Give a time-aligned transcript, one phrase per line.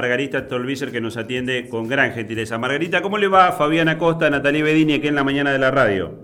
[0.00, 2.56] Margarita Stolbizer que nos atiende con gran gentileza.
[2.56, 6.14] Margarita, ¿cómo le va Fabiana Costa, Natalie Bedini aquí en la mañana de la radio?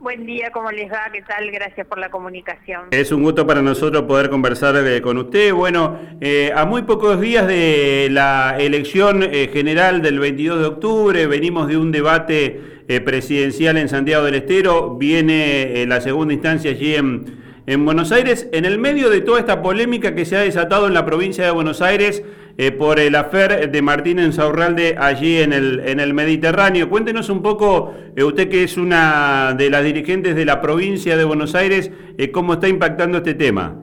[0.00, 1.02] Buen día, ¿cómo les va?
[1.12, 1.48] ¿Qué tal?
[1.52, 2.88] Gracias por la comunicación.
[2.90, 5.54] Es un gusto para nosotros poder conversar eh, con usted.
[5.54, 11.26] Bueno, eh, a muy pocos días de la elección eh, general del 22 de octubre,
[11.28, 17.62] venimos de un debate presidencial en Santiago del Estero, viene la segunda instancia allí en,
[17.66, 18.48] en Buenos Aires.
[18.52, 21.52] En el medio de toda esta polémica que se ha desatado en la provincia de
[21.52, 22.24] Buenos Aires,
[22.58, 26.88] eh, por el afer de Martín Ensaurralde allí en el, en el Mediterráneo.
[26.88, 31.24] Cuéntenos un poco, eh, usted que es una de las dirigentes de la provincia de
[31.24, 33.76] Buenos Aires, eh, cómo está impactando este tema.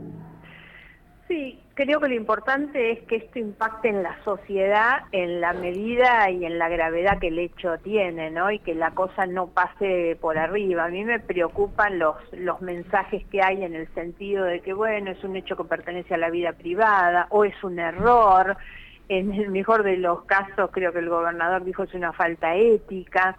[1.78, 6.44] Creo que lo importante es que esto impacte en la sociedad en la medida y
[6.44, 8.50] en la gravedad que el hecho tiene, ¿no?
[8.50, 10.86] Y que la cosa no pase por arriba.
[10.86, 15.12] A mí me preocupan los, los mensajes que hay en el sentido de que, bueno,
[15.12, 18.58] es un hecho que pertenece a la vida privada o es un error
[19.08, 23.38] en el mejor de los casos creo que el gobernador dijo es una falta ética.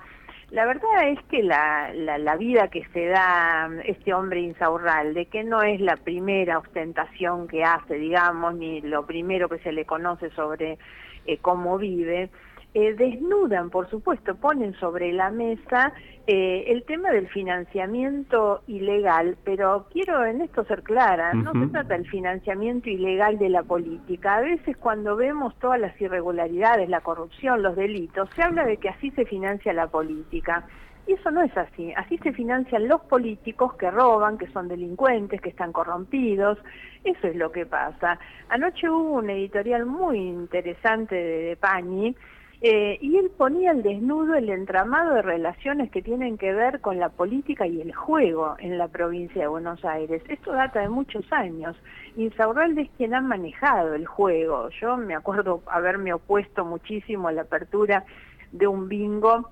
[0.50, 5.60] La verdad es que la, la, vida que se da este hombre insaurralde, que no
[5.62, 10.78] es la primera ostentación que hace, digamos, ni lo primero que se le conoce sobre
[11.26, 12.30] eh, cómo vive,
[12.74, 15.92] eh, desnudan, por supuesto, ponen sobre la mesa
[16.26, 21.94] eh, el tema del financiamiento ilegal, pero quiero en esto ser clara, no se trata
[21.94, 24.36] del financiamiento ilegal de la política.
[24.36, 28.90] A veces cuando vemos todas las irregularidades, la corrupción, los delitos, se habla de que
[28.90, 30.66] así se financia la política.
[31.06, 31.90] Y eso no es así.
[31.96, 36.58] Así se financian los políticos que roban, que son delincuentes, que están corrompidos.
[37.02, 38.18] Eso es lo que pasa.
[38.50, 42.14] Anoche hubo un editorial muy interesante de, de Pañi,
[42.60, 46.98] eh, y él ponía al desnudo el entramado de relaciones que tienen que ver con
[46.98, 50.22] la política y el juego en la provincia de Buenos Aires.
[50.28, 51.76] Esto data de muchos años.
[52.16, 54.70] Insaurralde es quien ha manejado el juego.
[54.80, 58.04] Yo me acuerdo haberme opuesto muchísimo a la apertura
[58.50, 59.50] de un bingo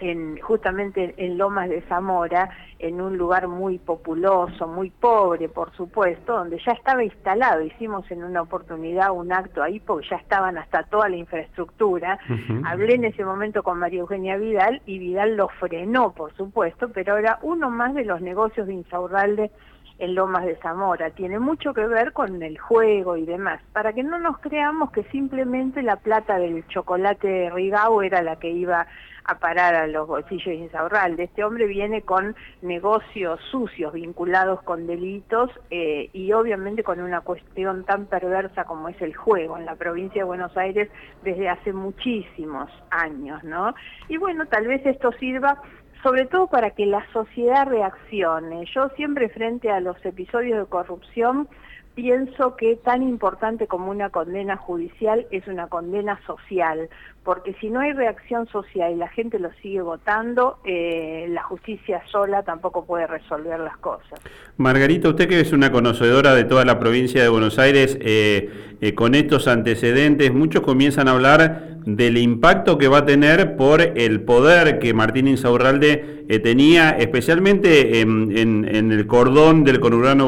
[0.00, 6.36] en, justamente en Lomas de Zamora, en un lugar muy populoso, muy pobre, por supuesto,
[6.36, 7.62] donde ya estaba instalado.
[7.62, 12.18] Hicimos en una oportunidad un acto ahí porque ya estaban hasta toda la infraestructura.
[12.64, 17.16] Hablé en ese momento con María Eugenia Vidal y Vidal lo frenó, por supuesto, pero
[17.16, 19.50] era uno más de los negocios de Insaurralde
[19.98, 21.10] en Lomas de Zamora.
[21.10, 23.60] Tiene mucho que ver con el juego y demás.
[23.72, 28.36] Para que no nos creamos que simplemente la plata del chocolate de Rigao era la
[28.36, 28.86] que iba
[29.28, 31.24] a parar a los bolsillos de Insaurralde.
[31.24, 37.84] Este hombre viene con negocios sucios vinculados con delitos eh, y obviamente con una cuestión
[37.84, 40.88] tan perversa como es el juego en la provincia de Buenos Aires
[41.22, 43.74] desde hace muchísimos años, ¿no?
[44.08, 45.60] Y bueno, tal vez esto sirva
[46.02, 48.64] sobre todo para que la sociedad reaccione.
[48.74, 51.48] Yo siempre frente a los episodios de corrupción
[51.94, 56.88] pienso que tan importante como una condena judicial es una condena social,
[57.28, 62.00] porque si no hay reacción social y la gente lo sigue votando, eh, la justicia
[62.10, 64.18] sola tampoco puede resolver las cosas.
[64.56, 68.94] Margarita, usted que es una conocedora de toda la provincia de Buenos Aires, eh, eh,
[68.94, 74.22] con estos antecedentes, muchos comienzan a hablar del impacto que va a tener por el
[74.22, 80.26] poder que Martín Insaurralde tenía, especialmente en, el cordón del conurbano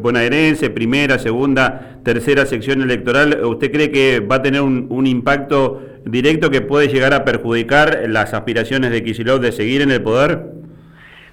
[0.00, 3.44] bonaerense, primera, segunda, tercera sección electoral.
[3.44, 8.34] ¿Usted cree que va a tener un impacto directo que puede llegar a perjudicar las
[8.34, 10.62] aspiraciones de Kicillof de seguir en el poder?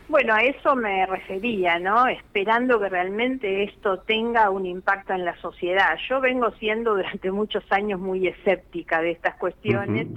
[0.09, 2.07] Bueno, a eso me refería, ¿no?
[2.07, 5.97] Esperando que realmente esto tenga un impacto en la sociedad.
[6.09, 10.07] Yo vengo siendo durante muchos años muy escéptica de estas cuestiones,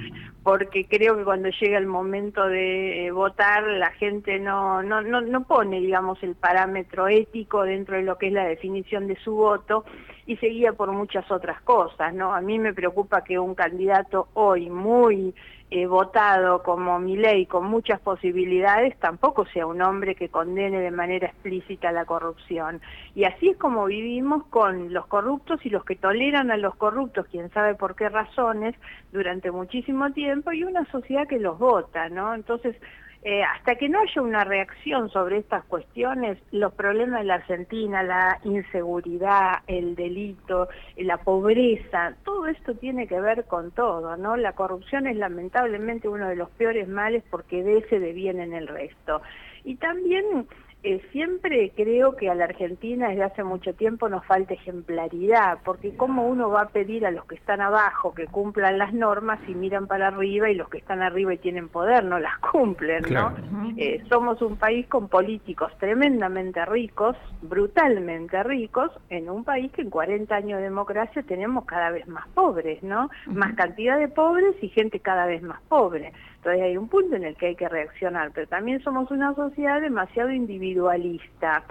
[0.42, 5.20] porque creo que cuando llega el momento de eh, votar, la gente no, no, no,
[5.20, 9.34] no pone, digamos, el parámetro ético dentro de lo que es la definición de su
[9.34, 9.84] voto
[10.26, 12.34] y seguía por muchas otras cosas, ¿no?
[12.34, 15.34] A mí me preocupa que un candidato hoy muy
[15.74, 20.90] eh, votado como mi ley con muchas posibilidades tampoco sea un hombre que condene de
[20.90, 22.82] manera explícita la corrupción.
[23.14, 27.26] Y así es como vivimos con los corruptos y los que toleran a los corruptos,
[27.30, 28.74] quién sabe por qué razones,
[29.12, 32.34] durante muchísimo tiempo y una sociedad que los vota, ¿no?
[32.34, 32.76] Entonces,
[33.24, 38.02] eh, hasta que no haya una reacción sobre estas cuestiones, los problemas de la Argentina,
[38.02, 44.36] la inseguridad, el delito, la pobreza, todo esto tiene que ver con todo, ¿no?
[44.36, 48.66] La corrupción es lamentablemente uno de los peores males porque de ese deviene en el
[48.66, 49.22] resto.
[49.62, 50.48] Y también
[50.84, 55.96] eh, siempre creo que a la Argentina desde hace mucho tiempo nos falta ejemplaridad, porque
[55.96, 59.54] cómo uno va a pedir a los que están abajo que cumplan las normas y
[59.54, 63.32] miran para arriba y los que están arriba y tienen poder no las cumplen, ¿no?
[63.76, 69.90] Eh, somos un país con políticos tremendamente ricos, brutalmente ricos, en un país que en
[69.90, 73.08] 40 años de democracia tenemos cada vez más pobres, ¿no?
[73.26, 76.12] Más cantidad de pobres y gente cada vez más pobre.
[76.36, 79.80] Entonces hay un punto en el que hay que reaccionar, pero también somos una sociedad
[79.80, 80.32] demasiado
[80.72, 81.64] individualista,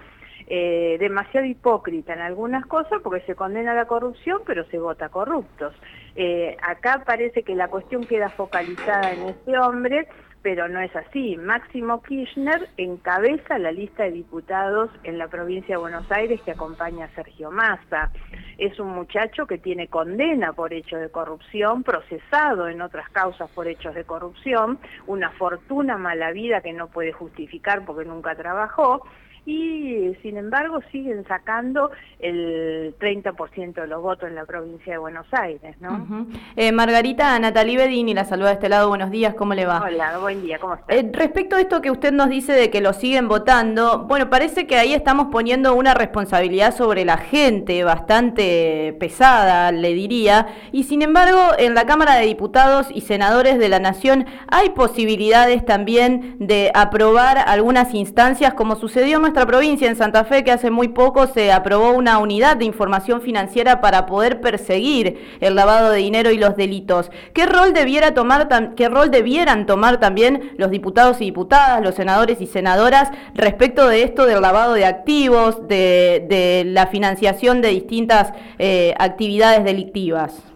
[0.47, 5.73] eh, demasiado hipócrita en algunas cosas porque se condena la corrupción pero se vota corruptos.
[6.15, 10.07] Eh, acá parece que la cuestión queda focalizada en este hombre
[10.41, 11.37] pero no es así.
[11.37, 17.05] Máximo Kirchner encabeza la lista de diputados en la provincia de Buenos Aires que acompaña
[17.05, 18.11] a Sergio Massa.
[18.57, 23.67] Es un muchacho que tiene condena por hechos de corrupción, procesado en otras causas por
[23.67, 29.05] hechos de corrupción, una fortuna mala vida que no puede justificar porque nunca trabajó
[29.45, 31.89] y sin embargo siguen sacando
[32.19, 36.27] el 30% de los votos en la provincia de Buenos Aires, ¿no?
[36.55, 39.81] eh, Margarita, Natalie Bedini la saluda de este lado, buenos días, ¿cómo le va?
[39.83, 40.93] Hola, buen día, ¿cómo está?
[40.93, 44.67] Eh, respecto a esto que usted nos dice de que lo siguen votando, bueno, parece
[44.67, 51.01] que ahí estamos poniendo una responsabilidad sobre la gente bastante pesada, le diría, y sin
[51.01, 56.71] embargo en la Cámara de Diputados y Senadores de la Nación hay posibilidades también de
[56.75, 61.25] aprobar algunas instancias como sucedió en nuestra provincia, en Santa Fe, que hace muy poco
[61.25, 66.37] se aprobó una unidad de información financiera para poder perseguir el lavado de dinero y
[66.37, 67.09] los delitos.
[67.33, 72.41] ¿Qué rol debiera tomar, qué rol debieran tomar también los diputados y diputadas, los senadores
[72.41, 78.93] y senadoras respecto de esto del lavado de activos, de, la financiación de distintas eh,
[78.99, 80.50] actividades delictivas?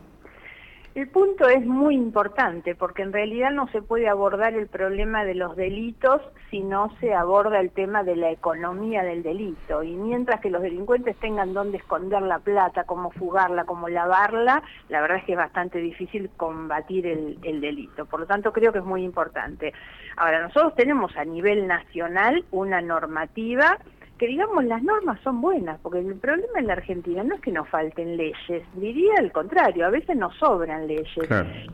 [0.96, 5.36] El punto es muy importante porque en realidad no se puede abordar el problema de
[5.36, 9.84] los delitos si no se aborda el tema de la economía del delito.
[9.84, 15.02] Y mientras que los delincuentes tengan dónde esconder la plata, cómo fugarla, cómo lavarla, la
[15.02, 18.06] verdad es que es bastante difícil combatir el, el delito.
[18.06, 19.74] Por lo tanto, creo que es muy importante.
[20.16, 23.80] Ahora, nosotros tenemos a nivel nacional una normativa
[24.18, 27.52] que digamos las normas son buenas, porque el problema en la Argentina no es que
[27.52, 31.08] nos falten leyes, diría el contrario, a veces nos sobran leyes.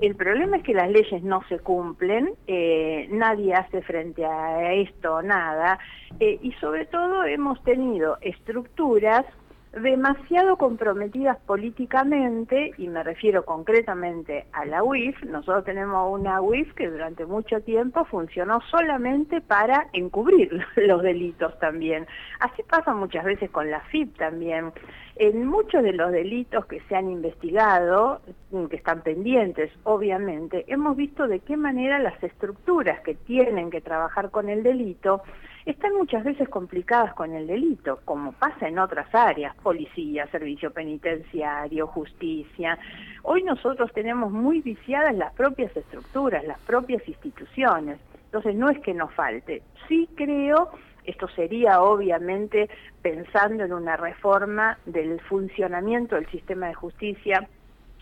[0.02, 5.22] El problema es que las leyes no se cumplen, eh, nadie hace frente a esto
[5.22, 5.78] nada,
[6.20, 9.26] eh, y sobre todo hemos tenido estructuras
[9.74, 16.90] demasiado comprometidas políticamente, y me refiero concretamente a la UIF, nosotros tenemos una UIF que
[16.90, 22.06] durante mucho tiempo funcionó solamente para encubrir los delitos también.
[22.40, 24.74] Así pasa muchas veces con la FIP también.
[25.16, 28.22] En muchos de los delitos que se han investigado,
[28.70, 34.32] que están pendientes obviamente, hemos visto de qué manera las estructuras que tienen que trabajar
[34.32, 35.22] con el delito
[35.66, 41.88] están muchas veces complicadas con el delito, como pasa en otras áreas, policía, servicio penitenciario,
[41.88, 42.80] justicia.
[43.24, 48.00] Hoy nosotros tenemos muy viciadas las propias estructuras, las propias instituciones.
[48.26, 49.62] Entonces no es que nos falte.
[49.88, 50.70] Sí creo,
[51.06, 52.70] esto sería obviamente
[53.02, 57.48] pensando en una reforma del funcionamiento del sistema de justicia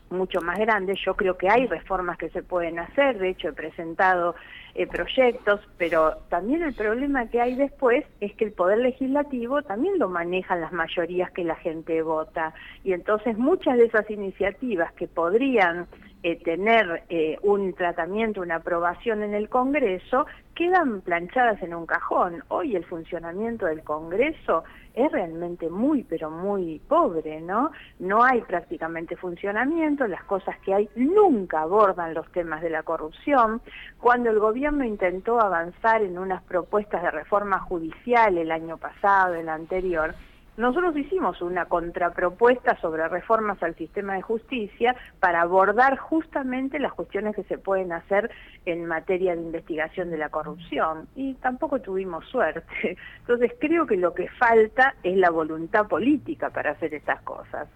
[0.10, 0.96] mucho más grande.
[1.06, 4.36] Yo creo que hay reformas que se pueden hacer, de hecho he presentado
[4.76, 10.00] eh, proyectos, pero también el problema que hay después es que el Poder Legislativo también
[10.00, 12.54] lo manejan las mayorías que la gente vota
[12.84, 15.88] y entonces muchas de esas iniciativas que podrían
[16.22, 22.44] eh, tener eh, un tratamiento, una aprobación en el Congreso, quedan planchadas en un cajón.
[22.50, 27.72] Hoy el funcionamiento del Congreso es realmente muy, pero muy pobre, ¿no?
[28.00, 33.62] No hay prácticamente funcionamiento, las cosas que hay nunca abordan los temas de la corrupción.
[34.00, 39.48] Cuando el gobierno intentó avanzar en unas propuestas de reforma judicial el año pasado, el
[39.48, 40.16] anterior,
[40.60, 47.34] nosotros hicimos una contrapropuesta sobre reformas al sistema de justicia para abordar justamente las cuestiones
[47.34, 48.30] que se pueden hacer
[48.66, 52.98] en materia de investigación de la corrupción y tampoco tuvimos suerte.
[53.22, 57.70] Entonces creo que lo que falta es la voluntad política para hacer estas cosas.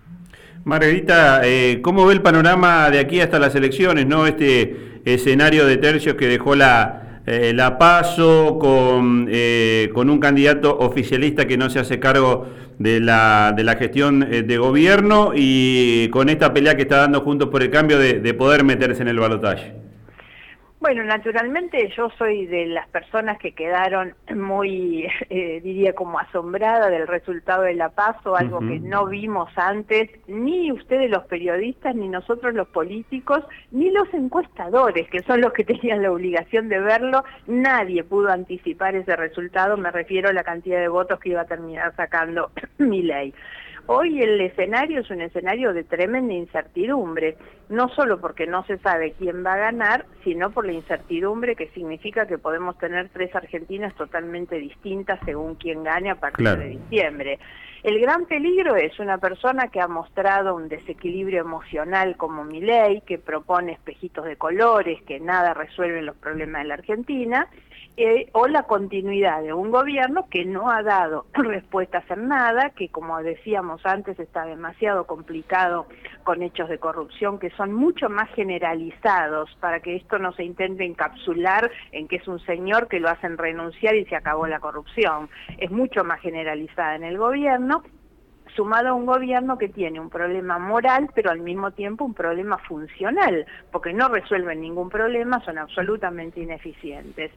[0.66, 5.78] Margarita, eh, ¿cómo ve el panorama de aquí hasta las elecciones, no este escenario de
[5.78, 11.70] tercios que dejó la eh, la paso con, eh, con un candidato oficialista que no
[11.70, 12.48] se hace cargo
[12.80, 17.22] de la, de la gestión eh, de gobierno y con esta pelea que está dando
[17.22, 19.83] Juntos por el Cambio de, poder meterse en el balotaje.
[20.84, 27.08] Bueno, naturalmente yo soy de las personas que quedaron muy, eh, diría como asombrada del
[27.08, 32.54] resultado de la PASO, algo que no vimos antes, ni ustedes los periodistas, ni nosotros
[32.54, 38.04] los políticos, ni los encuestadores, que son los que tenían la obligación de verlo, nadie
[38.04, 41.96] pudo anticipar ese resultado, me refiero a la cantidad de votos que iba a terminar
[41.96, 43.34] sacando mi ley.
[43.86, 47.36] Hoy el escenario es un escenario de tremenda incertidumbre,
[47.68, 51.68] no solo porque no se sabe quién va a ganar, sino por la incertidumbre que
[51.70, 57.40] significa que podemos tener tres Argentinas totalmente distintas según quién gane a partir de diciembre.
[57.84, 63.20] El gran peligro es una persona que ha mostrado un desequilibrio emocional como Milei, que
[63.20, 67.50] propone espejitos de colores, que nada resuelven los problemas de la Argentina,
[67.96, 72.90] eh, o la continuidad de un gobierno que no ha dado respuestas en nada, que
[72.90, 75.86] como decíamos antes está demasiado complicado
[76.24, 80.86] con hechos de corrupción que son mucho más generalizados para que esto no se intente
[80.86, 85.30] encapsular en que es un señor que lo hacen renunciar y se acabó la corrupción.
[85.60, 88.03] Es mucho más generalizada en el gobierno not
[88.56, 92.58] sumado a un gobierno que tiene un problema moral, pero al mismo tiempo un problema
[92.58, 97.32] funcional, porque no resuelven ningún problema, son absolutamente ineficientes.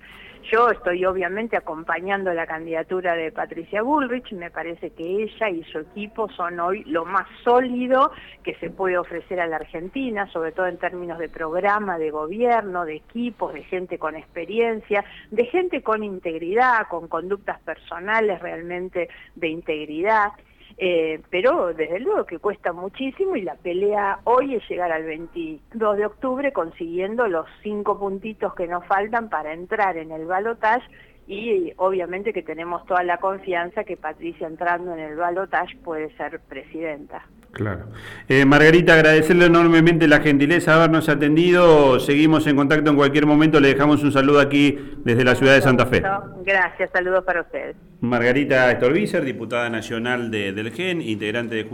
[0.53, 5.81] Yo estoy obviamente acompañando la candidatura de Patricia Bullrich, me parece que ella y su
[5.81, 8.13] equipo son hoy lo más sólido
[8.45, 12.85] que se puede ofrecer a la Argentina, sobre todo en términos de programa, de gobierno,
[12.85, 19.49] de equipos, de gente con experiencia, de gente con integridad, con conductas personales realmente de
[19.49, 20.29] integridad.
[20.79, 25.97] Eh, pero desde luego que cuesta muchísimo y la pelea hoy es llegar al 22
[25.97, 30.87] de octubre consiguiendo los cinco puntitos que nos faltan para entrar en el balotaje
[31.27, 36.41] y obviamente que tenemos toda la confianza que Patricia entrando en el balotaje puede ser
[36.41, 37.25] presidenta.
[37.57, 37.87] Claro.
[38.29, 41.99] Eh, Margarita, agradecerle enormemente la gentileza de habernos atendido.
[42.01, 43.61] Seguimos en contacto en cualquier momento.
[43.61, 46.03] Le dejamos un saludo aquí desde la ciudad de Santa Fe.
[46.45, 47.75] Gracias, saludos para ustedes.
[48.03, 51.67] Margarita Storbizer, diputada nacional de, del GEN, integrante de